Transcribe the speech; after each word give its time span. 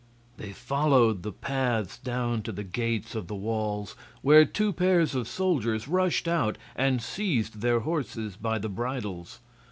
They 0.37 0.51
followed 0.51 1.21
the 1.21 1.31
paths 1.31 1.99
down 1.99 2.41
to 2.41 2.51
the 2.51 2.63
gates 2.63 3.13
of 3.13 3.27
the 3.27 3.35
walls, 3.35 3.95
where 4.23 4.45
two 4.45 4.73
pairs 4.73 5.13
of 5.13 5.27
soldiers 5.27 5.87
rushed 5.87 6.27
out 6.27 6.57
and 6.75 6.99
seized 7.03 7.61
their 7.61 7.81
horses 7.81 8.35
by 8.35 8.57
the 8.57 8.67
bridles. 8.69 9.41